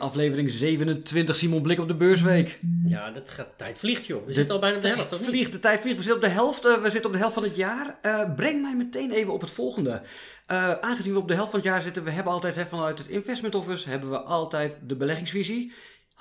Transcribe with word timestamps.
aflevering 0.00 0.50
27. 0.50 1.36
Simon 1.36 1.62
Blik 1.62 1.80
op 1.80 1.88
de 1.88 1.94
beursweek. 1.94 2.58
Ja, 2.84 3.10
dat 3.10 3.30
gaat, 3.30 3.48
tijd 3.56 3.78
vliegt 3.78 4.06
joh. 4.06 4.26
We 4.26 4.32
zitten 4.32 4.54
al 4.54 4.60
bijna 4.60 4.76
op 4.76 4.82
de 4.82 4.88
helft? 4.88 5.16
Vliegt, 5.16 5.52
de 5.52 5.60
tijd 5.60 5.80
vliegt. 5.80 5.96
We 5.96 6.02
zitten 6.02 6.22
op 6.22 6.28
de 6.28 6.34
helft, 6.34 6.64
eh, 6.64 6.82
we 6.82 6.90
zitten 6.90 7.06
op 7.06 7.12
de 7.12 7.18
helft 7.18 7.34
van 7.34 7.42
het 7.42 7.56
jaar. 7.56 7.98
Eh, 8.02 8.34
breng 8.36 8.62
mij 8.62 8.74
meteen 8.74 9.10
even 9.10 9.32
op 9.32 9.40
het 9.40 9.50
volgende. 9.50 10.02
Eh, 10.46 10.72
aangezien 10.72 11.12
we 11.12 11.18
op 11.18 11.28
de 11.28 11.34
helft 11.34 11.50
van 11.50 11.58
het 11.58 11.68
jaar 11.68 11.82
zitten, 11.82 12.04
we 12.04 12.10
hebben 12.10 12.32
altijd 12.32 12.54
hè, 12.54 12.66
vanuit 12.66 12.98
het 12.98 13.08
Investment 13.08 13.54
Office 13.54 13.88
hebben 13.88 14.10
we 14.10 14.18
altijd 14.18 14.74
de 14.86 14.96
beleggingsvisie. 14.96 15.72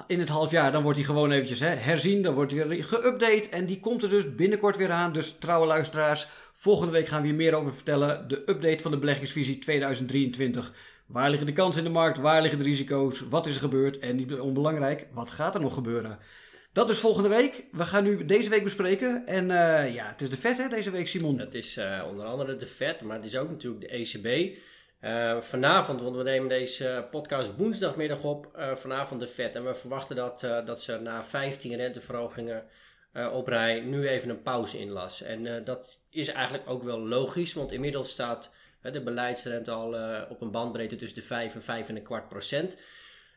In 0.07 0.19
het 0.19 0.29
half 0.29 0.51
jaar 0.51 0.71
dan 0.71 0.83
wordt 0.83 0.97
die 0.97 1.07
gewoon 1.07 1.31
eventjes 1.31 1.59
hè, 1.59 1.67
herzien, 1.67 2.21
dan 2.21 2.33
wordt 2.33 2.51
die 2.51 2.63
weer 2.63 2.83
geüpdate 2.83 3.49
en 3.49 3.65
die 3.65 3.79
komt 3.79 4.03
er 4.03 4.09
dus 4.09 4.35
binnenkort 4.35 4.77
weer 4.77 4.91
aan. 4.91 5.13
Dus 5.13 5.35
trouwe 5.39 5.67
luisteraars, 5.67 6.27
volgende 6.53 6.91
week 6.91 7.07
gaan 7.07 7.21
we 7.21 7.27
hier 7.27 7.35
meer 7.35 7.53
over 7.53 7.73
vertellen. 7.73 8.27
De 8.27 8.39
update 8.45 8.81
van 8.81 8.91
de 8.91 8.97
beleggingsvisie 8.97 9.59
2023. 9.59 10.73
Waar 11.09 11.29
liggen 11.29 11.47
de 11.47 11.53
kansen 11.53 11.83
in 11.83 11.87
de 11.87 11.93
markt? 11.93 12.17
Waar 12.17 12.41
liggen 12.41 12.59
de 12.59 12.65
risico's? 12.65 13.19
Wat 13.19 13.45
is 13.45 13.55
er 13.55 13.61
gebeurd? 13.61 13.99
En 13.99 14.15
niet 14.15 14.39
onbelangrijk, 14.39 15.07
wat 15.11 15.31
gaat 15.31 15.55
er 15.55 15.61
nog 15.61 15.73
gebeuren? 15.73 16.19
Dat 16.73 16.87
dus 16.87 16.99
volgende 16.99 17.29
week. 17.29 17.65
We 17.71 17.83
gaan 17.83 18.03
nu 18.03 18.25
deze 18.25 18.49
week 18.49 18.63
bespreken. 18.63 19.25
En 19.25 19.51
eh, 19.51 19.93
ja, 19.93 20.05
het 20.05 20.21
is 20.21 20.29
de 20.29 20.37
vet 20.37 20.57
hè, 20.57 20.67
deze 20.67 20.91
week, 20.91 21.07
Simon. 21.07 21.39
Het 21.39 21.53
is 21.53 21.77
uh, 21.77 22.03
onder 22.09 22.25
andere 22.25 22.55
de 22.55 22.65
Fed, 22.65 23.01
maar 23.01 23.15
het 23.15 23.25
is 23.25 23.37
ook 23.37 23.49
natuurlijk 23.49 23.81
de 23.81 23.87
ECB. 23.87 24.57
Uh, 25.01 25.41
vanavond, 25.41 26.01
want 26.01 26.15
we 26.15 26.23
nemen 26.23 26.49
deze 26.49 27.07
podcast 27.11 27.55
woensdagmiddag 27.55 28.23
op, 28.23 28.73
vanavond 28.75 29.19
de 29.19 29.27
Fed. 29.27 29.55
En 29.55 29.65
we 29.65 29.73
verwachten 29.73 30.15
dat, 30.15 30.39
dat 30.65 30.81
ze 30.81 30.99
na 30.99 31.23
15 31.23 31.75
renteverhogingen 31.75 32.63
op 33.31 33.47
rij 33.47 33.79
nu 33.79 34.07
even 34.07 34.29
een 34.29 34.41
pauze 34.41 34.79
inlassen. 34.79 35.27
En 35.27 35.63
dat 35.63 35.97
is 36.09 36.27
eigenlijk 36.27 36.69
ook 36.69 36.83
wel 36.83 36.99
logisch, 36.99 37.53
want 37.53 37.71
inmiddels 37.71 38.09
staat 38.09 38.51
de 38.81 39.01
beleidsrente 39.01 39.71
al 39.71 39.95
uh, 39.95 40.21
op 40.29 40.41
een 40.41 40.51
bandbreedte 40.51 40.95
tussen 40.95 41.19
de 41.19 41.25
5 41.25 41.55
en 41.55 41.63
5 41.63 41.89
en 41.89 41.95
een 41.95 42.03
kwart 42.03 42.29
procent. 42.29 42.75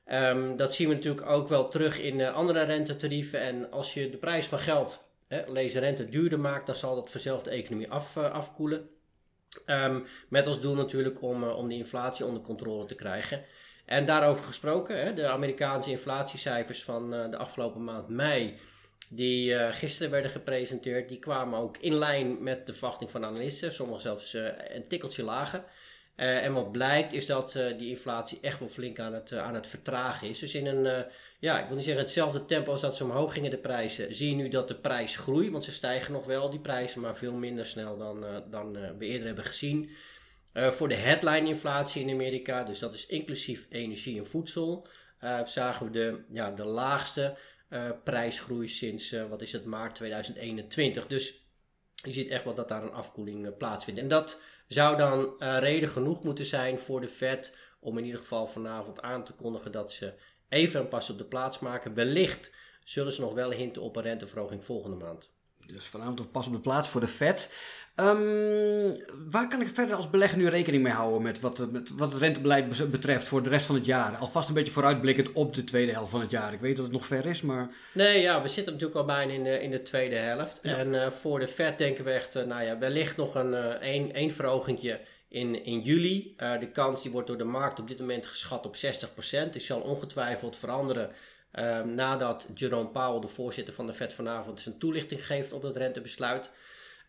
Um, 0.06 0.56
dat 0.56 0.74
zien 0.74 0.88
we 0.88 0.94
natuurlijk 0.94 1.26
ook 1.26 1.48
wel 1.48 1.68
terug 1.68 2.00
in 2.00 2.18
uh, 2.18 2.34
andere 2.34 2.62
rentetarieven. 2.62 3.40
En 3.40 3.70
als 3.70 3.94
je 3.94 4.10
de 4.10 4.16
prijs 4.16 4.46
van 4.46 4.58
geld, 4.58 5.04
hè, 5.28 5.50
lees 5.52 5.74
rente, 5.74 6.08
duurder 6.08 6.40
maakt, 6.40 6.66
dan 6.66 6.76
zal 6.76 6.94
dat 6.94 7.10
vanzelf 7.10 7.42
de 7.42 7.50
economie 7.50 7.90
af, 7.90 8.16
uh, 8.16 8.32
afkoelen. 8.32 8.88
Um, 9.66 10.06
met 10.28 10.46
als 10.46 10.60
doel 10.60 10.74
natuurlijk 10.74 11.22
om, 11.22 11.44
om 11.44 11.68
de 11.68 11.74
inflatie 11.74 12.24
onder 12.24 12.42
controle 12.42 12.86
te 12.86 12.94
krijgen. 12.94 13.44
En 13.84 14.06
daarover 14.06 14.44
gesproken, 14.44 15.04
hè, 15.04 15.14
de 15.14 15.26
Amerikaanse 15.26 15.90
inflatiecijfers 15.90 16.84
van 16.84 17.10
de 17.10 17.36
afgelopen 17.36 17.84
maand 17.84 18.08
mei 18.08 18.58
die 19.14 19.52
uh, 19.52 19.72
gisteren 19.72 20.10
werden 20.10 20.30
gepresenteerd, 20.30 21.08
die 21.08 21.18
kwamen 21.18 21.58
ook 21.58 21.76
in 21.76 21.94
lijn 21.94 22.42
met 22.42 22.66
de 22.66 22.72
verwachting 22.72 23.10
van 23.10 23.24
analisten, 23.24 23.72
sommigen 23.72 24.02
zelfs 24.02 24.34
uh, 24.34 24.48
een 24.68 24.88
tikkeltje 24.88 25.22
lager. 25.22 25.64
Uh, 26.16 26.44
en 26.44 26.52
wat 26.52 26.72
blijkt 26.72 27.12
is 27.12 27.26
dat 27.26 27.58
die 27.76 27.88
inflatie 27.88 28.38
echt 28.40 28.58
wel 28.58 28.68
flink 28.68 28.98
aan 28.98 29.14
het, 29.14 29.32
aan 29.32 29.54
het 29.54 29.66
vertragen 29.66 30.28
is. 30.28 30.38
Dus 30.38 30.54
in 30.54 30.66
een, 30.66 31.04
ja, 31.38 31.60
ik 31.60 31.66
wil 31.66 31.76
niet 31.76 31.84
zeggen 31.84 32.02
hetzelfde 32.02 32.44
tempo 32.44 32.72
als 32.72 32.80
dat 32.80 32.96
ze 32.96 33.04
omhoog 33.04 33.32
gingen 33.32 33.50
de 33.50 33.58
prijzen, 33.58 34.14
zie 34.14 34.28
je 34.28 34.34
nu 34.34 34.48
dat 34.48 34.68
de 34.68 34.74
prijs 34.74 35.16
groeit, 35.16 35.50
want 35.50 35.64
ze 35.64 35.72
stijgen 35.72 36.12
nog 36.12 36.24
wel 36.24 36.50
die 36.50 36.60
prijzen, 36.60 37.00
maar 37.00 37.16
veel 37.16 37.32
minder 37.32 37.66
snel 37.66 37.96
dan, 37.98 38.24
dan 38.50 38.72
we 38.98 39.06
eerder 39.06 39.26
hebben 39.26 39.44
gezien. 39.44 39.90
voor 40.52 40.88
de 40.88 40.94
headline 40.94 41.48
inflatie 41.48 42.02
in 42.02 42.14
Amerika, 42.14 42.64
dus 42.64 42.78
dat 42.78 42.94
is 42.94 43.06
inclusief 43.06 43.66
energie 43.70 44.18
en 44.18 44.26
voedsel, 44.26 44.86
zagen 45.44 45.86
we 45.86 45.92
de, 45.92 46.24
ja, 46.30 46.50
de 46.50 46.64
laagste 46.64 47.36
prijsgroei 48.04 48.68
sinds, 48.68 49.12
uh, 49.12 49.28
wat 49.28 49.42
is 49.42 49.52
het, 49.52 49.64
maart 49.64 49.94
2021. 49.94 51.06
Dus 51.06 51.46
je 51.94 52.12
ziet 52.12 52.28
echt 52.28 52.44
wel 52.44 52.54
dat 52.54 52.68
daar 52.68 52.82
een 52.82 52.92
afkoeling 52.92 53.46
uh, 53.46 53.56
plaatsvindt. 53.58 54.00
En 54.00 54.08
dat 54.08 54.40
zou 54.68 54.96
dan 54.96 55.34
reden 55.38 55.88
genoeg 55.88 56.22
moeten 56.24 56.46
zijn 56.46 56.78
voor 56.78 57.00
de 57.00 57.08
Fed 57.08 57.56
om 57.80 57.98
in 57.98 58.04
ieder 58.04 58.20
geval 58.20 58.46
vanavond 58.46 59.00
aan 59.02 59.24
te 59.24 59.32
kondigen 59.32 59.72
dat 59.72 59.92
ze 59.92 60.14
even 60.48 60.80
een 60.80 60.88
pas 60.88 61.10
op 61.10 61.18
de 61.18 61.24
plaats 61.24 61.58
maken. 61.58 61.94
Wellicht 61.94 62.50
zullen 62.84 63.12
ze 63.12 63.20
nog 63.20 63.34
wel 63.34 63.50
hinten 63.50 63.82
op 63.82 63.96
een 63.96 64.02
renteverhoging 64.02 64.64
volgende 64.64 64.96
maand. 64.96 65.31
Dus 65.66 65.84
vanavond 65.84 66.32
pas 66.32 66.46
op 66.46 66.52
de 66.52 66.60
plaats 66.60 66.88
voor 66.88 67.00
de 67.00 67.08
Fed. 67.08 67.50
Um, 67.96 68.96
waar 69.30 69.48
kan 69.48 69.60
ik 69.60 69.74
verder 69.74 69.96
als 69.96 70.10
belegger 70.10 70.38
nu 70.38 70.48
rekening 70.48 70.82
mee 70.82 70.92
houden 70.92 71.22
met 71.22 71.40
wat, 71.40 71.70
met 71.72 71.90
wat 71.96 72.12
het 72.12 72.20
rentebeleid 72.20 72.90
betreft 72.90 73.28
voor 73.28 73.42
de 73.42 73.48
rest 73.48 73.66
van 73.66 73.74
het 73.74 73.84
jaar? 73.84 74.16
Alvast 74.16 74.48
een 74.48 74.54
beetje 74.54 74.72
vooruitblikkend 74.72 75.32
op 75.32 75.54
de 75.54 75.64
tweede 75.64 75.92
helft 75.92 76.10
van 76.10 76.20
het 76.20 76.30
jaar. 76.30 76.52
Ik 76.52 76.60
weet 76.60 76.76
dat 76.76 76.84
het 76.84 76.94
nog 76.94 77.06
ver 77.06 77.26
is, 77.26 77.40
maar... 77.40 77.70
Nee, 77.92 78.20
ja, 78.20 78.42
we 78.42 78.48
zitten 78.48 78.72
natuurlijk 78.72 79.00
al 79.00 79.06
bijna 79.06 79.32
in 79.32 79.44
de, 79.44 79.62
in 79.62 79.70
de 79.70 79.82
tweede 79.82 80.16
helft. 80.16 80.60
En 80.60 80.92
uh, 80.92 81.10
voor 81.10 81.38
de 81.38 81.48
Fed 81.48 81.78
denken 81.78 82.04
we 82.04 82.10
echt, 82.10 82.36
uh, 82.36 82.42
nou 82.44 82.64
ja, 82.64 82.78
wellicht 82.78 83.16
nog 83.16 83.34
een 83.34 83.52
uh, 83.52 83.68
één, 83.68 84.12
één 84.12 84.30
verhogingje 84.30 85.00
in, 85.28 85.64
in 85.64 85.80
juli. 85.80 86.34
de 86.36 86.68
kans 86.72 87.02
die 87.02 87.10
wordt 87.10 87.26
door 87.26 87.38
de 87.38 87.44
markt 87.44 87.80
op 87.80 87.88
dit 87.88 87.98
moment 87.98 88.26
geschat 88.26 88.66
op 88.66 88.76
60%. 88.76 89.50
Die 89.50 89.60
zal 89.60 89.80
ongetwijfeld 89.80 90.56
veranderen 90.56 91.10
Um, 91.58 91.94
nadat 91.94 92.48
Jerome 92.54 92.88
Powell, 92.88 93.20
de 93.20 93.28
voorzitter 93.28 93.74
van 93.74 93.86
de 93.86 93.92
Fed, 93.92 94.12
vanavond 94.12 94.60
zijn 94.60 94.78
toelichting 94.78 95.26
geeft 95.26 95.52
op 95.52 95.62
dat 95.62 95.76
rentebesluit. 95.76 96.50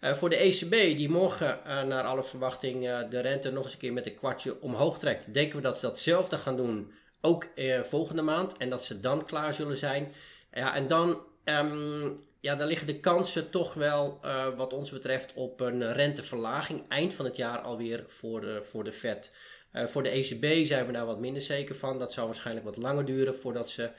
Uh, 0.04 0.14
voor 0.14 0.30
de 0.30 0.36
ECB, 0.36 0.72
die 0.72 1.10
morgen 1.10 1.60
uh, 1.68 1.84
naar 1.84 2.04
alle 2.04 2.24
verwachting 2.24 2.86
uh, 2.86 3.00
de 3.10 3.20
rente 3.20 3.52
nog 3.52 3.64
eens 3.64 3.74
een 3.74 3.80
keer 3.80 3.94
met 3.94 4.06
een 4.06 4.16
kwartje 4.16 4.62
omhoog 4.62 5.00
trekt, 5.00 5.34
denken 5.34 5.56
we 5.56 5.62
dat 5.62 5.80
ze 5.80 5.86
datzelfde 5.86 6.38
gaan 6.38 6.58
doen, 6.58 6.92
ook 7.22 7.48
volgende 7.84 8.22
maand. 8.22 8.58
En 8.58 8.70
dat 8.70 8.84
ze 8.84 9.00
dan 9.00 9.26
klaar 9.26 9.54
zullen 9.54 9.78
zijn. 9.78 10.12
Ja, 10.52 10.76
en 10.76 10.88
dan, 10.88 11.22
um, 11.44 12.18
ja, 12.40 12.56
dan 12.56 12.68
liggen 12.68 12.88
de 12.88 13.00
kansen 13.00 13.50
toch 13.50 13.74
wel, 13.74 14.20
wat 14.56 14.74
ons 14.74 14.92
betreft, 14.92 15.34
op 15.34 15.60
een 15.60 15.94
renteverlaging 15.94 16.84
eind 16.90 17.14
van 17.14 17.26
het 17.26 17.36
jaar 17.36 17.60
alweer 17.60 18.04
voor 18.08 18.42
de, 18.42 18.64
voor 18.64 18.84
de 18.84 18.92
Fed. 18.92 19.36
voor 19.74 20.04
de 20.04 20.10
ECB 20.10 20.66
zijn 20.66 20.86
we 20.86 20.92
daar 20.92 21.06
wat 21.06 21.20
minder 21.20 21.42
zeker 21.42 21.76
van. 21.76 22.00
Dat 22.00 22.14
zou 22.14 22.28
waarschijnlijk 22.28 22.66
wat 22.66 22.78
langer 22.78 23.06
duren 23.06 23.36
voordat 23.36 23.70
ze 23.70 23.90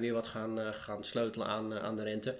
weer 0.00 0.12
wat 0.12 0.26
gaan, 0.26 0.58
uh, 0.58 0.68
gaan 0.72 1.04
sleutelen 1.04 1.46
aan, 1.46 1.72
uh, 1.72 1.82
aan 1.82 1.96
de 1.96 2.02
rente. 2.02 2.38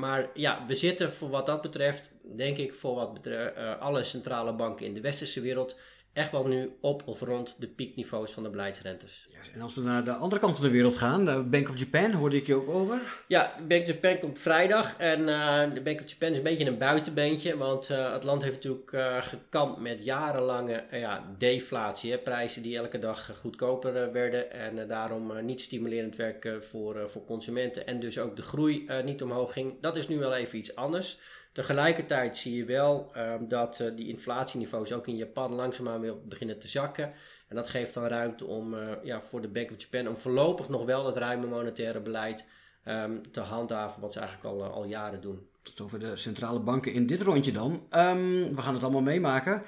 maar 0.00 0.30
ja, 0.34 0.66
we 0.66 0.74
zitten 0.74 1.12
voor 1.12 1.30
wat 1.30 1.46
dat 1.46 1.60
betreft, 1.60 2.10
denk 2.36 2.56
ik, 2.56 2.74
voor 2.74 2.94
wat 2.94 3.12
betreft 3.12 3.56
alle 3.78 4.04
centrale 4.04 4.52
banken 4.52 4.86
in 4.86 4.94
de 4.94 5.00
westerse 5.00 5.40
wereld 5.40 5.78
echt 6.12 6.30
wel 6.32 6.46
nu 6.46 6.76
op 6.80 7.02
of 7.06 7.20
rond 7.20 7.56
de 7.58 7.66
piekniveaus 7.66 8.32
van 8.32 8.42
de 8.42 8.50
beleidsrentes. 8.50 9.26
Ja, 9.28 9.52
en 9.54 9.60
als 9.60 9.74
we 9.74 9.80
naar 9.80 10.04
de 10.04 10.12
andere 10.12 10.40
kant 10.40 10.56
van 10.56 10.64
de 10.64 10.70
wereld 10.70 10.96
gaan, 10.96 11.24
de 11.24 11.42
Bank 11.42 11.68
of 11.68 11.78
Japan, 11.78 12.12
hoorde 12.12 12.36
ik 12.36 12.46
je 12.46 12.54
ook 12.54 12.68
over? 12.68 13.00
Ja, 13.28 13.54
Bank 13.68 13.80
of 13.80 13.86
Japan 13.86 14.18
komt 14.18 14.38
vrijdag 14.38 14.96
en 14.98 15.20
uh, 15.20 15.62
de 15.74 15.80
Bank 15.82 16.00
of 16.00 16.10
Japan 16.10 16.30
is 16.30 16.36
een 16.36 16.42
beetje 16.42 16.66
een 16.66 16.78
buitenbeentje, 16.78 17.56
want 17.56 17.90
uh, 17.90 18.12
het 18.12 18.24
land 18.24 18.42
heeft 18.42 18.54
natuurlijk 18.54 18.92
uh, 18.92 19.22
gekampt 19.22 19.80
met 19.80 20.04
jarenlange 20.04 20.84
ja, 20.90 21.34
deflatie, 21.38 22.10
hè, 22.10 22.18
prijzen 22.18 22.62
die 22.62 22.76
elke 22.76 22.98
dag 22.98 23.30
goedkoper 23.40 24.12
werden 24.12 24.52
en 24.52 24.88
daarom 24.88 25.44
niet 25.44 25.60
stimulerend 25.60 26.16
werken 26.16 26.64
voor, 26.64 27.10
voor 27.10 27.24
consumenten 27.24 27.86
en 27.86 28.00
dus 28.00 28.18
ook 28.18 28.36
de 28.36 28.42
groei 28.42 28.86
niet 29.04 29.22
omhoog 29.22 29.52
ging. 29.52 29.80
Dat 29.80 29.96
is 29.96 30.08
nu 30.08 30.18
wel 30.18 30.34
even 30.34 30.58
iets 30.58 30.74
anders. 30.74 31.18
Tegelijkertijd 31.60 32.36
zie 32.36 32.56
je 32.56 32.64
wel 32.64 33.12
um, 33.16 33.48
dat 33.48 33.78
uh, 33.82 33.96
die 33.96 34.08
inflatieniveaus 34.08 34.92
ook 34.92 35.06
in 35.06 35.16
Japan 35.16 35.52
langzaamaan 35.52 36.00
weer 36.00 36.26
beginnen 36.28 36.58
te 36.58 36.68
zakken. 36.68 37.12
En 37.48 37.56
dat 37.56 37.68
geeft 37.68 37.94
dan 37.94 38.04
ruimte 38.04 38.44
om 38.44 38.74
uh, 38.74 38.80
ja, 39.02 39.22
voor 39.22 39.40
de 39.40 39.48
Bank 39.48 39.70
of 39.70 39.80
Japan 39.80 40.08
om 40.08 40.16
voorlopig 40.16 40.68
nog 40.68 40.84
wel 40.84 41.04
dat 41.04 41.16
ruime 41.16 41.46
monetaire 41.46 42.00
beleid 42.00 42.46
um, 42.84 43.32
te 43.32 43.40
handhaven, 43.40 44.00
wat 44.00 44.12
ze 44.12 44.18
eigenlijk 44.18 44.48
al, 44.54 44.64
uh, 44.64 44.72
al 44.72 44.84
jaren 44.84 45.20
doen. 45.20 45.48
Tot 45.62 45.80
over 45.80 45.98
de 45.98 46.16
centrale 46.16 46.60
banken 46.60 46.92
in 46.92 47.06
dit 47.06 47.22
rondje 47.22 47.52
dan. 47.52 47.72
Um, 47.72 48.54
we 48.54 48.62
gaan 48.62 48.74
het 48.74 48.82
allemaal 48.82 49.02
meemaken. 49.02 49.62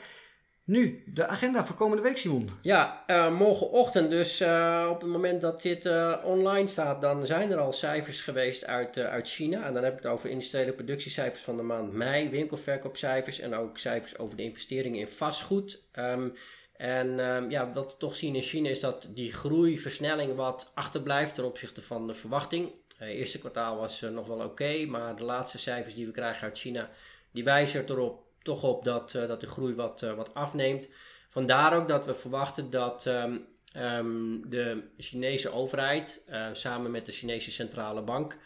Nu, 0.65 1.03
de 1.07 1.27
agenda 1.27 1.65
voor 1.65 1.77
komende 1.77 2.03
week, 2.03 2.19
Simon. 2.19 2.51
Ja, 2.61 3.05
uh, 3.07 3.39
morgenochtend, 3.39 4.11
dus 4.11 4.41
uh, 4.41 4.89
op 4.91 5.01
het 5.01 5.11
moment 5.11 5.41
dat 5.41 5.63
dit 5.63 5.85
uh, 5.85 6.17
online 6.25 6.69
staat, 6.69 7.01
dan 7.01 7.27
zijn 7.27 7.51
er 7.51 7.59
al 7.59 7.73
cijfers 7.73 8.21
geweest 8.21 8.67
uit, 8.67 8.99
uit 8.99 9.29
China. 9.29 9.67
En 9.67 9.75
dan 9.75 9.85
heb 9.85 9.93
ik 9.93 10.03
het 10.03 10.13
over 10.13 10.31
industriële 10.31 10.73
productiecijfers 10.73 11.43
van 11.43 11.57
de 11.57 11.63
maand 11.63 11.93
mei, 11.93 12.29
winkelverkoopcijfers 12.29 13.41
en 13.41 13.55
ook 13.55 13.79
cijfers 13.79 14.19
over 14.19 14.37
de 14.37 14.43
investeringen 14.43 15.01
in 15.01 15.09
vastgoed. 15.09 15.83
Um, 15.99 16.33
en 16.77 17.19
um, 17.19 17.51
ja, 17.51 17.73
wat 17.73 17.93
we 17.93 17.99
toch 17.99 18.17
zien 18.17 18.35
in 18.35 18.43
China 18.43 18.69
is 18.69 18.81
dat 18.81 19.09
die 19.11 19.33
groeiversnelling 19.33 20.35
wat 20.35 20.71
achterblijft 20.75 21.35
ten 21.35 21.45
opzichte 21.45 21.81
van 21.81 22.07
de 22.07 22.15
verwachting. 22.15 22.71
Het 22.97 23.09
eerste 23.09 23.39
kwartaal 23.39 23.77
was 23.77 24.01
nog 24.01 24.27
wel 24.27 24.45
oké, 24.45 24.87
maar 24.87 25.17
de 25.17 25.25
laatste 25.25 25.59
cijfers 25.59 25.95
die 25.95 26.07
we 26.07 26.13
krijgen 26.13 26.43
uit 26.43 26.59
China, 26.59 26.91
die 27.33 27.45
wijzen 27.45 27.85
erop 27.89 28.22
toch 28.43 28.63
op 28.63 28.85
dat, 28.85 29.15
uh, 29.15 29.27
dat 29.27 29.41
de 29.41 29.47
groei 29.47 29.75
wat, 29.75 30.03
uh, 30.03 30.15
wat 30.15 30.35
afneemt. 30.35 30.89
Vandaar 31.29 31.77
ook 31.77 31.89
dat 31.89 32.07
we 32.07 32.15
verwachten 32.15 32.71
dat 32.71 33.07
um, 33.07 33.47
um, 33.77 34.51
de 34.51 34.83
Chinese 34.99 35.53
overheid 35.53 36.25
uh, 36.29 36.47
samen 36.53 36.91
met 36.91 37.07
de 37.07 37.13
Chinese 37.13 37.51
centrale 37.51 38.03
bank 38.03 38.39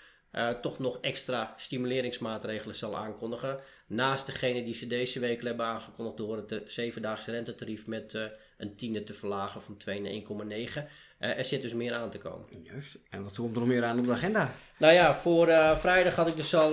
toch 0.60 0.78
nog 0.78 0.98
extra 1.00 1.54
stimuleringsmaatregelen 1.56 2.74
zal 2.74 2.96
aankondigen. 2.96 3.60
Naast 3.86 4.26
degene 4.26 4.62
die 4.62 4.74
ze 4.74 4.86
deze 4.86 5.20
week 5.20 5.42
hebben 5.42 5.66
aangekondigd 5.66 6.16
door 6.16 6.36
het 6.36 6.62
zevendaagse 6.66 7.30
rentetarief 7.30 7.86
met 7.86 8.18
een 8.58 8.76
tiende 8.76 9.02
te 9.02 9.14
verlagen 9.14 9.62
van 9.62 9.76
2 9.76 10.00
naar 10.00 10.82
1,9. 10.82 10.88
Er 11.18 11.44
zit 11.44 11.62
dus 11.62 11.74
meer 11.74 11.94
aan 11.94 12.10
te 12.10 12.18
komen. 12.18 12.46
Juist. 12.62 12.98
En 13.10 13.22
wat 13.22 13.36
komt 13.36 13.54
er 13.54 13.58
nog 13.58 13.68
meer 13.68 13.84
aan 13.84 13.98
op 13.98 14.06
de 14.06 14.12
agenda? 14.12 14.50
Nou 14.78 14.92
ja, 14.92 15.14
voor 15.14 15.46
vrijdag 15.76 16.14
had 16.14 16.26
ik 16.26 16.36
dus 16.36 16.54
al 16.54 16.72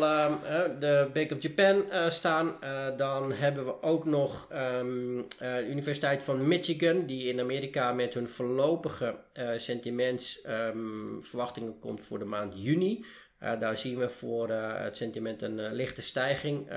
de 0.80 1.10
Bank 1.14 1.32
of 1.32 1.42
Japan 1.42 1.84
staan. 2.10 2.56
dan 2.98 3.32
hebben 3.32 3.66
we 3.66 3.82
ook 3.82 4.06
nog 4.06 4.48
um, 4.54 5.26
de 5.38 5.68
Universiteit 5.70 6.24
van 6.24 6.48
Michigan, 6.48 7.06
die 7.06 7.28
in 7.28 7.40
Amerika 7.40 7.94
met 7.94 8.14
hun 8.14 8.28
voorlopige 8.28 9.16
sentimentsverwachtingen 9.58 11.80
komt 11.80 12.04
voor 12.04 12.20
de 12.20 12.26
maand 12.26 12.54
juni. 12.58 13.06
daar 13.40 13.78
zien 13.78 13.98
we 13.98 14.10
voor 14.10 14.50
het 14.50 14.98
sentiment 14.98 15.42
een 15.42 15.74
lichte 15.74 16.02
stijging, 16.02 16.68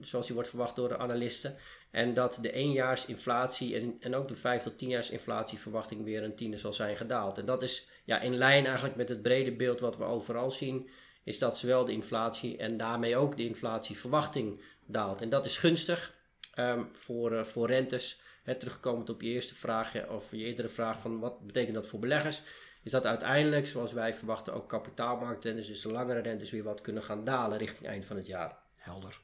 zoals 0.00 0.26
die 0.26 0.34
wordt 0.34 0.48
verwacht 0.48 0.76
door 0.76 0.88
de 0.88 0.98
analisten. 0.98 1.56
En 1.96 2.14
dat 2.14 2.38
de 2.40 2.50
éénjaarsinflatie 2.50 3.76
en, 3.76 3.96
en 4.00 4.14
ook 4.14 4.28
de 4.28 4.36
5 4.36 4.62
tot 4.62 4.78
10 4.78 4.90
inflatieverwachting 4.90 6.04
weer 6.04 6.22
een 6.22 6.34
tiende 6.34 6.56
zal 6.56 6.72
zijn 6.72 6.96
gedaald. 6.96 7.38
En 7.38 7.46
dat 7.46 7.62
is 7.62 7.88
ja, 8.04 8.20
in 8.20 8.36
lijn 8.36 8.66
eigenlijk 8.66 8.96
met 8.96 9.08
het 9.08 9.22
brede 9.22 9.52
beeld 9.52 9.80
wat 9.80 9.96
we 9.96 10.04
overal 10.04 10.50
zien, 10.50 10.90
is 11.24 11.38
dat 11.38 11.58
zowel 11.58 11.84
de 11.84 11.92
inflatie 11.92 12.56
en 12.56 12.76
daarmee 12.76 13.16
ook 13.16 13.36
de 13.36 13.44
inflatieverwachting 13.44 14.60
daalt. 14.86 15.20
En 15.20 15.28
dat 15.28 15.44
is 15.44 15.58
gunstig 15.58 16.14
ehm, 16.54 16.84
voor, 16.92 17.32
uh, 17.32 17.44
voor 17.44 17.66
rentes. 17.66 18.20
He, 18.42 18.54
terugkomend 18.54 19.10
op 19.10 19.22
je 19.22 19.28
eerste 19.28 19.54
vraag, 19.54 20.08
of 20.08 20.30
je 20.30 20.44
eerdere 20.44 20.68
vraag 20.68 21.00
van 21.00 21.18
wat 21.18 21.46
betekent 21.46 21.74
dat 21.74 21.86
voor 21.86 21.98
beleggers, 22.00 22.42
is 22.82 22.90
dat 22.90 23.06
uiteindelijk, 23.06 23.66
zoals 23.66 23.92
wij 23.92 24.14
verwachten, 24.14 24.54
ook 24.54 24.68
kapitaalmarktrentes, 24.68 25.66
dus 25.66 25.82
de 25.82 25.92
langere 25.92 26.20
rentes 26.20 26.50
weer 26.50 26.62
wat 26.62 26.80
kunnen 26.80 27.02
gaan 27.02 27.24
dalen 27.24 27.58
richting 27.58 27.88
eind 27.88 28.04
van 28.04 28.16
het 28.16 28.26
jaar. 28.26 28.58
Helder. 28.76 29.20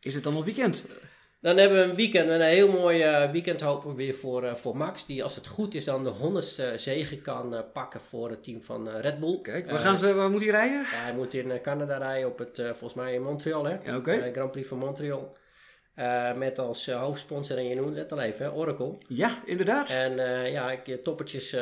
Is 0.00 0.14
het 0.14 0.24
dan 0.24 0.34
al 0.34 0.44
weekend? 0.44 0.84
Dan 1.46 1.56
hebben 1.56 1.78
we 1.78 1.84
een 1.84 1.94
weekend, 1.94 2.28
een 2.28 2.40
heel 2.40 2.68
mooi 2.68 3.04
uh, 3.04 3.30
weekend 3.30 3.60
hopen 3.60 3.90
we 3.90 3.96
weer 3.96 4.14
voor, 4.14 4.44
uh, 4.44 4.54
voor 4.54 4.76
Max. 4.76 5.06
Die 5.06 5.24
als 5.24 5.34
het 5.34 5.46
goed 5.46 5.74
is 5.74 5.84
dan 5.84 6.04
de 6.04 6.10
honderdste 6.10 6.72
zegen 6.76 7.22
kan 7.22 7.64
pakken 7.72 8.00
voor 8.00 8.30
het 8.30 8.42
team 8.42 8.62
van 8.62 8.88
Red 8.88 9.20
Bull. 9.20 9.40
Kijk, 9.42 9.70
waar, 9.70 9.78
gaan 9.78 9.98
ze, 9.98 10.14
waar 10.14 10.30
moet 10.30 10.40
hij 10.40 10.50
rijden? 10.50 10.80
Ja, 10.80 11.02
hij 11.02 11.14
moet 11.14 11.34
in 11.34 11.60
Canada 11.62 11.96
rijden 11.96 12.28
op 12.28 12.38
het, 12.38 12.56
volgens 12.56 12.94
mij 12.94 13.14
in 13.14 13.22
Montreal 13.22 13.64
hè. 13.64 13.76
Ja, 13.84 13.96
okay. 13.96 14.32
Grand 14.32 14.50
Prix 14.50 14.68
van 14.68 14.78
Montreal. 14.78 15.36
met 16.36 16.58
als 16.58 16.90
hoofdsponsor, 16.90 17.56
en 17.56 17.68
je 17.68 17.74
noemde 17.74 17.98
het 17.98 18.12
al 18.12 18.20
even, 18.20 18.54
Oracle. 18.54 18.94
Ja, 19.08 19.38
inderdaad. 19.44 19.90
En 19.90 20.16
ja, 20.50 20.70
ik, 20.70 21.04
toppertjes 21.04 21.56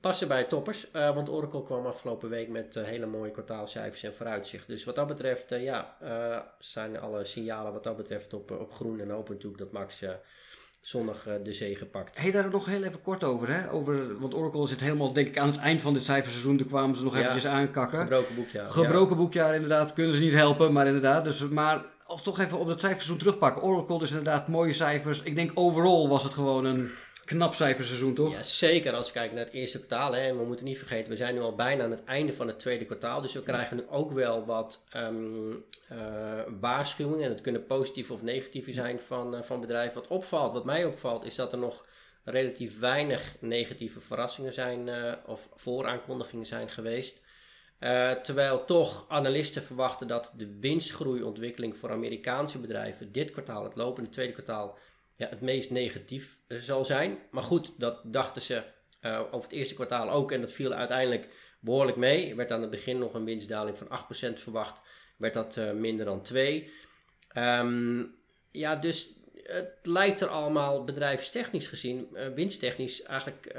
passen 0.00 0.28
bij 0.28 0.44
toppers. 0.44 0.86
Uh, 0.92 1.14
want 1.14 1.28
Oracle 1.28 1.62
kwam 1.62 1.86
afgelopen 1.86 2.28
week 2.28 2.48
met 2.48 2.76
uh, 2.76 2.84
hele 2.84 3.06
mooie 3.06 3.30
kwartaalcijfers 3.30 4.02
en 4.02 4.14
vooruitzicht. 4.14 4.66
Dus 4.66 4.84
wat 4.84 4.94
dat 4.94 5.06
betreft, 5.06 5.52
uh, 5.52 5.62
ja, 5.62 5.96
zijn 6.58 7.00
alle 7.00 7.24
signalen 7.24 7.72
wat 7.72 7.84
dat 7.84 7.96
betreft 7.96 8.34
op, 8.34 8.50
op 8.50 8.72
groen. 8.72 9.00
En 9.00 9.10
hopen 9.10 9.34
natuurlijk 9.34 9.62
dat 9.62 9.72
Max 9.72 10.04
zondag 10.80 11.26
de 11.42 11.52
zege 11.52 11.86
pakt. 11.86 12.18
Hey, 12.18 12.30
daar 12.30 12.50
nog 12.50 12.66
heel 12.66 12.82
even 12.82 13.00
kort 13.00 13.24
over, 13.24 13.48
hè? 13.54 13.72
over. 13.72 14.18
Want 14.20 14.34
Oracle 14.34 14.66
zit 14.66 14.80
helemaal, 14.80 15.12
denk 15.12 15.26
ik, 15.26 15.38
aan 15.38 15.50
het 15.50 15.58
eind 15.58 15.80
van 15.80 15.94
dit 15.94 16.04
cijferseizoen. 16.04 16.56
Toen 16.56 16.66
kwamen 16.66 16.96
ze 16.96 17.04
nog 17.04 17.14
ja, 17.14 17.20
eventjes 17.20 17.46
aankakken. 17.46 18.00
Gebroken 18.00 18.34
boekjaar. 18.34 18.66
Gebroken 18.66 19.16
ja. 19.16 19.22
boekjaar, 19.22 19.54
inderdaad. 19.54 19.92
Kunnen 19.92 20.14
ze 20.14 20.22
niet 20.22 20.32
helpen, 20.32 20.72
maar 20.72 20.86
inderdaad. 20.86 21.24
Dus, 21.24 21.48
maar 21.48 21.84
toch 22.20 22.40
even 22.40 22.58
op 22.58 22.66
dat 22.66 22.80
cijferseizoen 22.80 23.18
terugpakken. 23.18 23.62
Oracle 23.62 23.98
dus 23.98 24.10
inderdaad 24.10 24.48
mooie 24.48 24.72
cijfers. 24.72 25.22
Ik 25.22 25.34
denk 25.34 25.50
overal 25.54 26.08
was 26.08 26.22
het 26.22 26.32
gewoon 26.32 26.64
een 26.64 26.90
knap 27.32 27.54
cijferseizoen, 27.54 28.14
toch? 28.14 28.32
Ja, 28.32 28.42
zeker 28.42 28.92
als 28.92 29.06
we 29.06 29.12
kijken 29.12 29.36
naar 29.36 29.44
het 29.44 29.54
eerste 29.54 29.78
kwartaal. 29.78 30.12
Hè. 30.12 30.20
En 30.20 30.38
we 30.38 30.44
moeten 30.44 30.64
niet 30.64 30.78
vergeten, 30.78 31.10
we 31.10 31.16
zijn 31.16 31.34
nu 31.34 31.40
al 31.40 31.54
bijna 31.54 31.84
aan 31.84 31.90
het 31.90 32.04
einde 32.04 32.32
van 32.32 32.46
het 32.46 32.58
tweede 32.58 32.84
kwartaal. 32.84 33.20
Dus 33.20 33.32
we 33.32 33.42
krijgen 33.42 33.76
nu 33.76 33.82
ook 33.88 34.12
wel 34.12 34.44
wat 34.44 34.84
um, 34.96 35.64
uh, 35.92 35.98
waarschuwingen. 36.60 37.24
En 37.24 37.30
het 37.30 37.40
kunnen 37.40 37.66
positieve 37.66 38.12
of 38.12 38.22
negatieve 38.22 38.72
zijn 38.72 39.00
van, 39.00 39.34
uh, 39.34 39.42
van 39.42 39.60
bedrijven. 39.60 39.94
Wat 39.94 40.08
opvalt, 40.08 40.52
wat 40.52 40.64
mij 40.64 40.84
opvalt, 40.84 41.24
is 41.24 41.34
dat 41.34 41.52
er 41.52 41.58
nog 41.58 41.84
relatief 42.24 42.78
weinig 42.78 43.36
negatieve 43.40 44.00
verrassingen 44.00 44.52
zijn 44.52 44.86
uh, 44.86 45.12
of 45.26 45.48
vooraankondigingen 45.54 46.46
zijn 46.46 46.70
geweest. 46.70 47.22
terwijl 48.22 48.64
toch 48.64 49.04
analisten 49.08 49.62
verwachten 49.62 50.06
dat 50.06 50.32
de 50.36 50.58
winstgroeiontwikkeling 50.60 51.76
voor 51.76 51.90
Amerikaanse 51.90 52.58
bedrijven 52.58 53.12
dit 53.12 53.30
kwartaal, 53.30 53.64
het 53.64 53.76
lopende 53.76 54.10
tweede 54.10 54.32
kwartaal, 54.32 54.78
het 55.30 55.40
meest 55.40 55.70
negatief 55.70 56.38
eh, 56.46 56.58
zal 56.58 56.84
zijn. 56.84 57.18
Maar 57.30 57.42
goed, 57.42 57.72
dat 57.78 58.00
dachten 58.04 58.42
ze 58.42 58.62
uh, 59.02 59.20
over 59.30 59.48
het 59.48 59.58
eerste 59.58 59.74
kwartaal 59.74 60.10
ook. 60.10 60.32
En 60.32 60.40
dat 60.40 60.52
viel 60.52 60.72
uiteindelijk 60.72 61.28
behoorlijk 61.60 61.96
mee. 61.96 62.30
Er 62.30 62.36
werd 62.36 62.52
aan 62.52 62.60
het 62.60 62.70
begin 62.70 62.98
nog 62.98 63.14
een 63.14 63.24
winstdaling 63.24 63.78
van 63.78 63.88
8% 64.32 64.32
verwacht. 64.34 64.80
Werd 65.16 65.34
dat 65.34 65.56
uh, 65.56 65.72
minder 65.72 66.04
dan 66.04 66.22
2. 66.22 66.62
Um, 66.62 66.70
ehm, 67.28 68.04
ja, 68.50 68.76
dus 68.76 69.08
het 69.42 69.78
lijkt 69.82 70.20
er 70.20 70.28
allemaal 70.28 70.84
bedrijfstechnisch 70.84 71.66
gezien, 71.66 72.08
uh, 72.12 72.26
winsttechnisch, 72.28 73.02
eigenlijk 73.02 73.56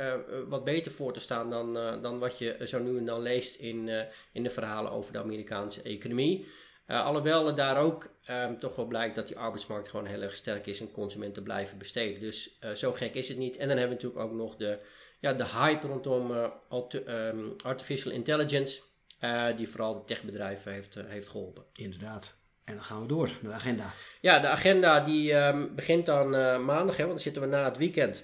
wat 0.48 0.64
beter 0.64 0.92
voor 0.92 1.14
te 1.14 1.20
staan 1.20 1.50
dan, 1.50 1.74
dan 2.02 2.20
wat 2.20 2.38
je 2.38 2.58
zo 2.66 2.80
nu 2.80 2.98
en 2.98 3.06
dan 3.06 3.22
leest 3.22 3.56
in, 3.56 3.90
in 4.32 4.44
de 4.44 4.50
verhalen 4.50 4.92
over 4.92 5.14
de 5.14 5.20
Amerikaanse 5.20 5.82
economie. 5.82 6.46
Uh, 6.88 7.06
alhoewel 7.06 7.56
daar 7.56 7.78
ook 7.78 8.10
um, 8.30 8.60
toch 8.60 8.76
wel 8.76 8.86
blijkt 8.86 9.16
dat 9.16 9.28
die 9.28 9.38
arbeidsmarkt 9.38 9.90
gewoon 9.90 10.06
heel 10.06 10.22
erg 10.22 10.36
sterk 10.36 10.66
is 10.66 10.80
en 10.80 10.92
consumenten 10.92 11.44
blijven 11.44 11.78
besteden. 11.78 12.22
Dus 12.22 12.58
uh, 12.64 12.72
zo 12.72 12.92
gek 12.92 13.14
is 13.16 13.28
het 13.28 13.38
niet. 13.38 13.58
En 13.58 13.68
dan 13.68 13.78
hebben 13.78 13.98
we 13.98 14.04
natuurlijk 14.04 14.32
ook 14.32 14.40
nog 14.40 14.56
de, 14.56 14.80
ja, 15.20 15.34
de 15.34 15.46
hype 15.46 15.88
rondom 15.88 16.32
uh, 16.32 16.48
um, 17.08 17.56
artificial 17.64 18.12
intelligence, 18.14 18.82
die 19.56 19.70
vooral 19.70 19.94
de 19.94 20.06
techbedrijven 20.06 20.72
heeft, 20.72 20.96
heeft 21.06 21.30
geholpen. 21.30 21.64
Inderdaad. 21.74 22.36
En 22.64 22.74
dan 22.74 22.84
gaan 22.84 23.02
we 23.02 23.08
door 23.08 23.28
naar 23.28 23.52
de 23.52 23.58
agenda. 23.58 23.92
Ja, 24.22 24.40
de 24.40 24.48
agenda 24.48 25.00
die 25.00 25.34
um, 25.34 25.76
begint 25.76 26.06
dan 26.06 26.30
maandag, 26.66 26.98
hè, 26.98 27.04
want 27.04 27.10
dan 27.10 27.20
zitten 27.20 27.42
we 27.42 27.48
na 27.48 27.64
het 27.66 27.78
weekend. 27.78 28.24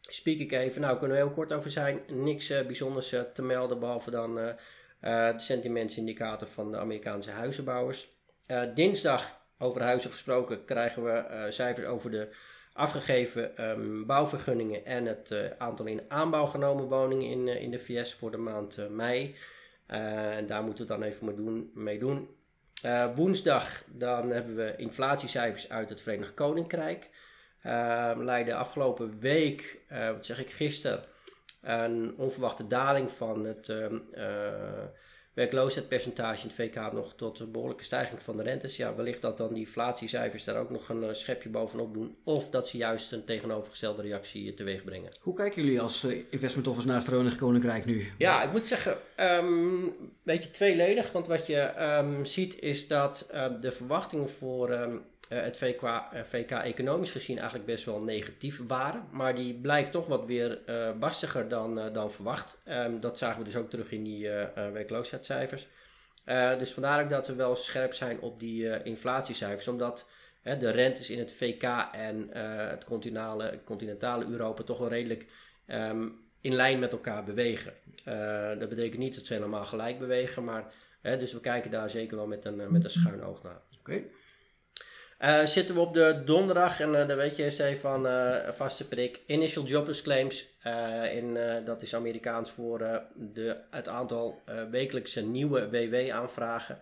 Speak 0.00 0.38
ik 0.38 0.52
even, 0.52 0.80
nou 0.80 0.98
kunnen 0.98 1.16
we 1.16 1.22
heel 1.22 1.32
kort 1.32 1.52
over 1.52 1.70
zijn. 1.70 2.00
Niks 2.12 2.48
bijzonders 2.48 3.14
te 3.34 3.42
melden, 3.42 3.78
behalve 3.78 4.10
dan 4.10 4.56
de 5.00 5.34
sentimentsindicator 5.36 6.48
van 6.48 6.70
de 6.70 6.78
Amerikaanse 6.78 7.30
huizenbouwers. 7.30 8.14
Uh, 8.46 8.62
dinsdag, 8.74 9.40
over 9.58 9.82
huizen 9.82 10.10
gesproken, 10.10 10.64
krijgen 10.64 11.04
we 11.04 11.24
uh, 11.30 11.44
cijfers 11.48 11.86
over 11.86 12.10
de 12.10 12.28
afgegeven 12.72 13.68
um, 13.70 14.06
bouwvergunningen 14.06 14.84
en 14.84 15.06
het 15.06 15.34
aantal 15.58 15.86
in 15.86 16.00
aanbouw 16.08 16.46
genomen 16.46 16.88
woningen 16.88 17.30
in, 17.30 17.48
in 17.60 17.70
de 17.70 17.78
VS 17.78 18.14
voor 18.14 18.30
de 18.30 18.36
maand 18.36 18.88
mei. 18.90 19.34
en 19.86 20.46
daar 20.46 20.62
moeten 20.62 20.86
we 20.86 20.92
dan 20.92 21.02
even 21.02 21.70
mee 21.74 21.98
doen. 21.98 22.28
Woensdag 23.14 23.82
dan 23.86 24.30
hebben 24.30 24.56
we 24.56 24.74
inflatiecijfers 24.76 25.68
uit 25.68 25.88
het 25.88 26.00
Verenigd 26.00 26.34
Koninkrijk. 26.34 27.10
Uh, 27.66 28.12
leidde 28.16 28.54
afgelopen 28.54 29.18
week, 29.18 29.78
wat 29.88 30.24
zeg 30.24 30.38
ik 30.38 30.50
gisteren, 30.50 31.04
een 31.66 32.14
onverwachte 32.16 32.66
daling 32.66 33.10
van 33.10 33.44
het 33.44 33.68
uh, 33.68 33.86
werkloosheidspercentage 35.34 36.42
in 36.42 36.48
het 36.48 36.56
VK 36.56 36.92
nog 36.92 37.14
tot 37.14 37.38
een 37.38 37.50
behoorlijke 37.50 37.84
stijging 37.84 38.22
van 38.22 38.36
de 38.36 38.42
rentes. 38.42 38.76
Ja, 38.76 38.94
wellicht 38.94 39.22
dat 39.22 39.36
dan 39.36 39.54
die 39.54 39.64
inflatiecijfers 39.64 40.44
daar 40.44 40.56
ook 40.56 40.70
nog 40.70 40.88
een 40.88 41.02
uh, 41.02 41.12
schepje 41.12 41.48
bovenop 41.48 41.94
doen. 41.94 42.16
Of 42.24 42.50
dat 42.50 42.68
ze 42.68 42.76
juist 42.76 43.12
een 43.12 43.24
tegenovergestelde 43.24 44.02
reactie 44.02 44.54
teweeg 44.54 44.84
brengen. 44.84 45.08
Hoe 45.20 45.34
kijken 45.34 45.62
jullie 45.62 45.80
als 45.80 46.06
investment 46.30 46.68
office 46.68 46.86
naar 46.86 46.96
het 46.96 47.04
Verenigd 47.04 47.36
Koninkrijk 47.36 47.84
nu? 47.84 48.06
Ja, 48.18 48.42
ik 48.42 48.52
moet 48.52 48.66
zeggen, 48.66 48.96
um, 49.20 49.82
een 49.82 50.12
beetje 50.22 50.50
tweeledig. 50.50 51.12
Want 51.12 51.26
wat 51.26 51.46
je 51.46 51.72
um, 51.98 52.24
ziet 52.24 52.58
is 52.58 52.88
dat 52.88 53.28
uh, 53.34 53.46
de 53.60 53.72
verwachtingen 53.72 54.30
voor 54.30 54.70
um, 54.70 55.04
uh, 55.28 55.40
het 55.40 55.56
VK, 55.56 55.82
uh, 55.82 56.04
VK, 56.22 56.50
economisch 56.50 57.10
gezien 57.10 57.36
eigenlijk 57.36 57.66
best 57.66 57.84
wel 57.84 58.00
negatief 58.00 58.60
waren. 58.66 59.04
Maar 59.10 59.34
die 59.34 59.54
blijkt 59.54 59.92
toch 59.92 60.06
wat 60.06 60.24
weer 60.24 60.60
uh, 60.66 60.92
barstiger 60.98 61.48
dan, 61.48 61.92
dan 61.92 62.12
verwacht. 62.12 62.58
Um, 62.68 63.00
dat 63.00 63.18
zagen 63.18 63.38
we 63.38 63.44
dus 63.44 63.56
ook 63.56 63.70
terug 63.70 63.90
in 63.90 64.02
die 64.02 64.28
werkloosheidscijfers. 64.72 65.66
dus 66.58 66.72
vandaar 66.72 67.04
ook 67.04 67.10
dat 67.10 67.26
we 67.26 67.34
wel 67.34 67.56
scherp 67.56 67.94
zijn 67.94 68.20
op 68.20 68.40
die 68.40 68.82
inflatiecijfers. 68.82 69.68
Omdat 69.68 70.06
de 70.42 70.70
rentes 70.70 71.10
in 71.10 71.18
het 71.18 71.32
VK 71.32 71.62
en 71.92 72.28
het 72.68 72.84
continentale, 72.84 73.58
continentale 73.64 74.26
Europa 74.26 74.62
toch 74.62 74.78
wel 74.78 74.88
redelijk 74.88 75.26
um, 75.66 76.18
in 76.40 76.54
lijn 76.54 76.78
met 76.78 76.92
elkaar 76.92 77.24
bewegen. 77.24 77.72
dat 78.58 78.68
betekent 78.68 78.98
niet 78.98 79.14
dat 79.14 79.24
ze 79.24 79.34
helemaal 79.34 79.64
gelijk 79.64 79.98
bewegen. 79.98 80.44
Maar, 80.44 80.72
dus 81.02 81.32
we 81.32 81.40
kijken 81.40 81.70
daar 81.70 81.90
zeker 81.90 82.16
wel 82.16 82.26
met 82.26 82.44
een, 82.44 82.72
met 82.72 82.84
een 82.84 82.90
schuin 82.90 83.22
oog 83.22 83.42
naar. 83.42 83.60
Oké. 83.78 84.02
Uh, 85.20 85.44
zitten 85.44 85.74
we 85.74 85.80
op 85.80 85.94
de 85.94 86.22
donderdag 86.24 86.80
en 86.80 87.10
uh, 87.10 87.36
je 87.36 87.50
Steve 87.50 87.80
van 87.80 88.06
uh, 88.06 88.36
vaste 88.48 88.88
prik. 88.88 89.20
Initial 89.26 89.64
jobless 89.64 90.02
claims. 90.02 90.48
in, 91.12 91.38
dat 91.64 91.82
is 91.82 91.94
Amerikaans 91.94 92.50
voor 92.50 92.78
de, 93.14 93.56
het 93.70 93.88
aantal 93.88 94.42
wekelijkse 94.70 95.22
nieuwe 95.22 95.70
WW-aanvragen. 95.70 96.78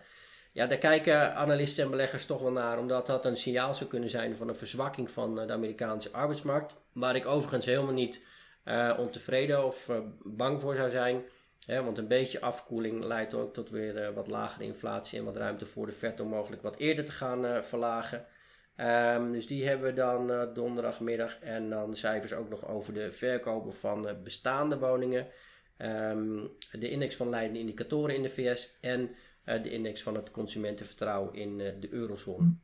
Ja, 0.51 0.67
daar 0.67 0.77
kijken 0.77 1.35
analisten 1.35 1.83
en 1.83 1.89
beleggers 1.89 2.25
toch 2.25 2.41
wel 2.41 2.51
naar, 2.51 2.79
omdat 2.79 3.05
dat 3.07 3.25
een 3.25 3.37
signaal 3.37 3.75
zou 3.75 3.89
kunnen 3.89 4.09
zijn 4.09 4.35
van 4.35 4.49
een 4.49 4.55
verzwakking 4.55 5.11
van 5.11 5.35
de 5.35 5.53
Amerikaanse 5.53 6.11
arbeidsmarkt. 6.11 6.73
Waar 6.91 7.15
ik 7.15 7.25
overigens 7.25 7.65
helemaal 7.65 7.93
niet 7.93 8.25
ontevreden 8.97 9.65
of 9.65 9.89
bang 10.23 10.61
voor 10.61 10.75
zou 10.75 10.89
zijn. 10.89 11.23
Want 11.65 11.97
een 11.97 12.07
beetje 12.07 12.41
afkoeling 12.41 13.03
leidt 13.03 13.33
ook 13.33 13.53
tot 13.53 13.69
weer 13.69 14.13
wat 14.13 14.27
lagere 14.27 14.63
inflatie 14.63 15.19
en 15.19 15.25
wat 15.25 15.35
ruimte 15.35 15.65
voor 15.65 15.85
de 15.85 15.91
Fed 15.91 16.19
om 16.19 16.27
mogelijk 16.27 16.61
wat 16.61 16.75
eerder 16.75 17.05
te 17.05 17.11
gaan 17.11 17.63
verlagen. 17.63 18.25
Ehm, 18.75 19.31
dus 19.31 19.47
die 19.47 19.67
hebben 19.67 19.87
we 19.87 19.93
dan 19.93 20.53
donderdagmiddag. 20.53 21.39
En 21.39 21.69
dan 21.69 21.91
de 21.91 21.97
cijfers 21.97 22.33
ook 22.33 22.49
nog 22.49 22.67
over 22.67 22.93
de 22.93 23.11
verkopen 23.11 23.73
van 23.73 24.07
bestaande 24.23 24.77
woningen. 24.77 25.27
Ehm, 25.77 26.33
de 26.71 26.89
index 26.89 27.15
van 27.15 27.29
leidende 27.29 27.59
indicatoren 27.59 28.15
in 28.15 28.21
de 28.21 28.29
VS 28.29 28.77
en 28.81 29.15
de 29.43 29.71
index 29.71 30.03
van 30.03 30.15
het 30.15 30.31
consumentenvertrouwen 30.31 31.33
in 31.33 31.57
de 31.57 31.87
eurozone. 31.89 32.55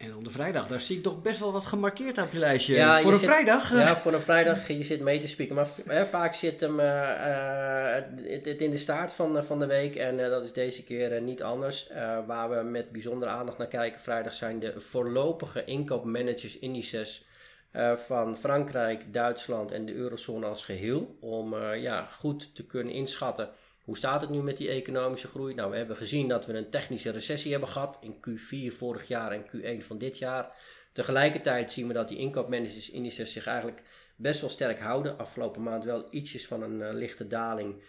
En 0.00 0.16
op 0.16 0.24
de 0.24 0.30
vrijdag, 0.30 0.66
daar 0.66 0.80
zie 0.80 0.96
ik 0.96 1.02
toch 1.02 1.22
best 1.22 1.38
wel 1.38 1.52
wat 1.52 1.66
gemarkeerd 1.66 2.18
op 2.18 2.32
je 2.32 2.38
lijstje. 2.38 2.74
Ja, 2.74 3.00
voor 3.00 3.12
een 3.12 3.18
vrijdag? 3.18 3.72
Ja, 3.72 3.96
voor 3.96 4.12
een 4.12 4.20
vrijdag, 4.20 4.68
je 4.68 4.84
zit 4.84 5.00
mee 5.00 5.20
te 5.20 5.28
spieken. 5.28 5.54
Maar 5.54 6.06
vaak 6.06 6.34
zit 6.34 6.60
hem 6.60 6.80
uh, 6.80 7.94
het, 7.94 8.44
het, 8.44 8.60
in 8.60 8.70
de 8.70 8.76
staart 8.76 9.12
van, 9.12 9.44
van 9.44 9.58
de 9.58 9.66
week. 9.66 9.96
En 9.96 10.16
dat 10.16 10.42
is 10.42 10.52
deze 10.52 10.84
keer 10.84 11.20
niet 11.20 11.42
anders. 11.42 11.90
waar 12.26 12.50
we 12.50 12.62
met 12.62 12.90
bijzondere 12.90 13.30
aandacht 13.30 13.58
naar 13.58 13.66
kijken 13.66 14.00
vrijdag 14.00 14.34
zijn 14.34 14.58
de 14.58 14.80
voorlopige 14.80 15.64
inkoopmanagersindices 15.64 17.24
uh, 17.72 17.92
van 17.96 18.36
Frankrijk, 18.36 19.12
Duitsland 19.12 19.70
en 19.70 19.86
de 19.86 19.94
eurozone 19.94 20.46
als 20.46 20.64
geheel. 20.64 21.16
Om 21.20 21.64
ja, 21.74 22.04
goed 22.04 22.54
te 22.54 22.66
kunnen 22.66 22.94
inschatten 22.94 23.48
hoe 23.84 23.96
staat 23.96 24.20
het 24.20 24.30
nu 24.30 24.42
met 24.42 24.56
die 24.56 24.68
economische 24.68 25.28
groei. 25.28 25.54
Nou, 25.54 25.70
we 25.70 25.76
hebben 25.76 25.96
gezien 25.96 26.28
dat 26.28 26.46
we 26.46 26.52
een 26.52 26.70
technische 26.70 27.10
recessie 27.10 27.50
hebben 27.50 27.68
gehad 27.68 27.98
in 28.00 28.14
Q4 28.14 28.76
vorig 28.76 29.08
jaar 29.08 29.32
en 29.32 29.46
Q1 29.46 29.86
van 29.86 29.98
dit 29.98 30.18
jaar. 30.18 30.52
Tegelijkertijd 30.92 31.72
zien 31.72 31.86
we 31.86 31.92
dat 31.92 32.08
die 32.08 32.18
inkoopmanagersindices 32.18 33.32
zich 33.32 33.46
eigenlijk 33.46 33.82
best 34.16 34.40
wel 34.40 34.50
sterk 34.50 34.80
houden. 34.80 35.18
Afgelopen 35.18 35.62
maand 35.62 35.84
wel 35.84 36.06
ietsjes 36.10 36.46
van 36.46 36.62
een 36.62 36.80
uh, 36.80 36.92
lichte 36.92 37.26
daling. 37.26 37.82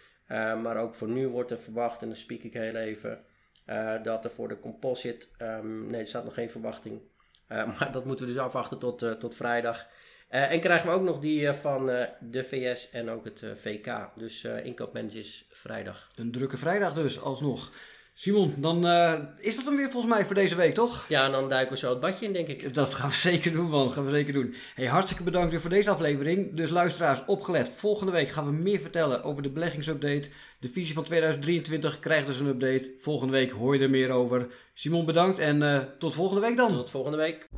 maar 0.62 0.76
ook 0.76 0.94
voor 0.94 1.08
nu 1.08 1.28
wordt 1.28 1.50
er 1.50 1.60
verwacht, 1.60 2.02
en 2.02 2.06
dan 2.06 2.16
speak 2.16 2.42
ik 2.42 2.52
heel 2.52 2.76
even, 2.76 3.24
dat 4.02 4.24
er 4.24 4.30
voor 4.30 4.48
de 4.48 4.60
composite, 4.60 5.26
um, 5.38 5.86
nee 5.86 6.00
er 6.00 6.06
staat 6.06 6.24
nog 6.24 6.34
geen 6.34 6.50
verwachting, 6.50 7.00
eh, 7.52 7.66
maar 7.78 7.92
dat 7.92 8.04
moeten 8.04 8.26
we 8.26 8.32
dus 8.32 8.40
afwachten 8.40 8.78
tot, 8.78 9.02
eh, 9.02 9.12
tot 9.12 9.36
vrijdag. 9.36 9.86
Eh, 10.32 10.50
en 10.50 10.60
krijgen 10.60 10.88
we 10.88 10.94
ook 10.94 11.02
nog 11.02 11.20
die 11.20 11.52
van 11.52 11.86
de 12.20 12.44
VS 12.44 12.90
en 12.90 13.10
ook 13.10 13.24
het 13.24 13.44
VK. 13.54 14.08
Dus 14.16 14.44
inkoopmanagers 14.44 15.44
vrijdag. 15.50 16.10
Een 16.16 16.32
drukke 16.32 16.56
vrijdag 16.56 16.94
dus, 16.94 17.20
alsnog. 17.20 17.72
Simon, 18.14 18.54
dan 18.56 18.86
is 19.38 19.56
dat 19.56 19.64
hem 19.64 19.76
weer 19.76 19.90
volgens 19.90 20.14
mij 20.14 20.24
voor 20.24 20.34
deze 20.34 20.54
week, 20.54 20.74
toch? 20.74 21.04
Ja, 21.08 21.24
en 21.26 21.32
dan 21.32 21.48
duiken 21.48 21.72
we 21.72 21.78
zo 21.78 21.90
het 21.90 22.00
badje 22.00 22.26
in, 22.26 22.32
denk 22.32 22.48
ik. 22.48 22.74
Dat 22.74 22.94
gaan 22.94 23.08
we 23.08 23.14
zeker 23.30 23.52
doen, 23.52 23.68
man. 23.68 23.84
Dat 23.84 23.92
gaan 23.92 24.04
we 24.04 24.10
zeker 24.10 24.32
doen. 24.32 24.54
Hey, 24.74 24.86
hartstikke 24.86 25.22
bedankt 25.22 25.50
weer 25.50 25.60
voor 25.60 25.70
deze 25.70 25.90
aflevering. 25.90 26.56
Dus 26.56 26.70
luisteraars, 26.70 27.24
opgelet. 27.26 27.70
Volgende 27.76 28.12
week 28.12 28.28
gaan 28.28 28.46
we 28.46 28.52
meer 28.52 28.80
vertellen 28.80 29.22
over 29.22 29.42
de 29.42 29.50
beleggingsupdate. 29.50 30.28
De 30.60 30.68
visie 30.68 30.94
van 30.94 31.04
2023 31.04 31.98
krijgt 31.98 32.26
dus 32.26 32.38
een 32.38 32.46
update. 32.46 32.92
Volgende 32.98 33.32
week 33.32 33.50
hoor 33.50 33.76
je 33.76 33.82
er 33.82 33.90
meer 33.90 34.10
over. 34.10 34.46
Simon, 34.74 35.06
bedankt 35.06 35.38
en 35.38 35.88
tot 35.98 36.14
volgende 36.14 36.40
week 36.46 36.56
dan. 36.56 36.72
Tot 36.72 36.90
volgende 36.90 37.18
week. 37.18 37.48